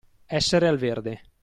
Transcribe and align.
Essere 0.25 0.67
al 0.67 0.79
verde. 0.79 1.21